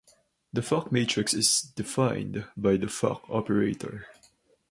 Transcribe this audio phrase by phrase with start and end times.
[0.51, 4.07] The Fock matrix is defined by the "Fock operator".